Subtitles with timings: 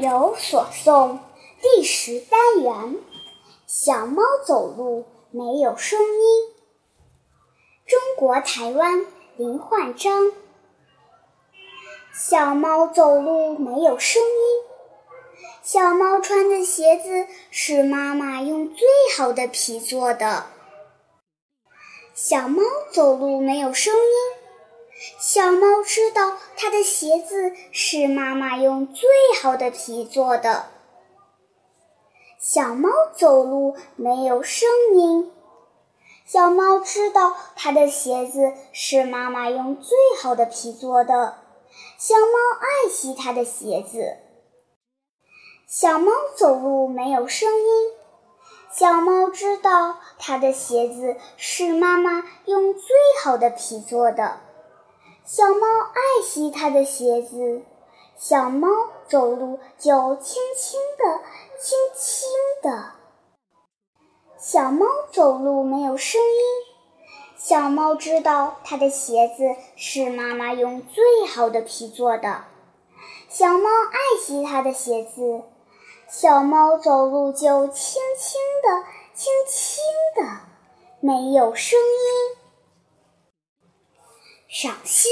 [0.00, 1.18] 有所诵
[1.62, 2.98] 第十单元：
[3.66, 6.54] 小猫走路没有声音。
[7.86, 10.32] 中国台湾林焕章。
[12.12, 14.28] 小猫走路没有声音。
[15.62, 18.86] 小猫穿的鞋子是妈妈用最
[19.16, 20.46] 好的皮做的。
[22.14, 24.43] 小猫走路没有声音。
[25.18, 29.08] 小猫知道它的鞋子是妈妈用最
[29.40, 30.66] 好的皮做的。
[32.38, 35.32] 小猫走路没有声音。
[36.24, 41.38] 小猫知道它的鞋子是妈妈用最好的皮做的。
[41.98, 44.16] 小猫爱惜它的鞋子。
[45.66, 47.92] 小猫走路没有声音。
[48.70, 52.90] 小猫知道它的鞋子是妈妈用最
[53.22, 54.40] 好的皮做的。
[55.26, 57.62] 小猫爱惜它的鞋子，
[58.14, 58.68] 小猫
[59.08, 61.22] 走路就轻轻的，
[61.58, 62.28] 轻轻
[62.62, 62.92] 的。
[64.38, 66.38] 小猫走路没有声音。
[67.38, 72.44] 小猫知道它的鞋子是妈妈用最好的皮做的。
[73.30, 75.42] 小猫爱惜它的鞋子，
[76.06, 79.82] 小猫走路就轻轻的，轻轻
[80.16, 80.40] 的，
[81.00, 82.23] 没有声音。
[84.54, 85.08] 赏析：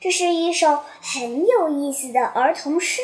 [0.00, 3.02] 这是一首很有意思的儿童诗，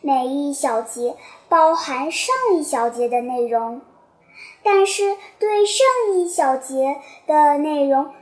[0.00, 1.16] 每一小节
[1.48, 3.82] 包含上一小节的内容，
[4.62, 5.84] 但是对上
[6.14, 8.14] 一小节的内容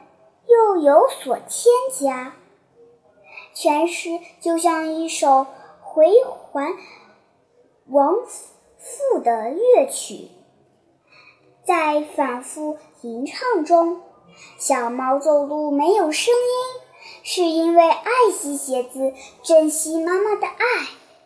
[0.47, 2.35] 又有所添加。
[3.53, 5.47] 全诗就像一首
[5.83, 6.73] 回环
[7.89, 8.15] 往
[8.79, 10.31] 复的乐曲，
[11.63, 14.01] 在反复吟唱中。
[14.59, 16.83] 小猫走路没有声音，
[17.23, 20.57] 是因为爱惜鞋子、珍惜妈妈的爱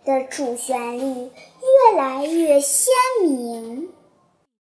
[0.05, 2.93] 的主旋律越来越鲜
[3.23, 3.93] 明。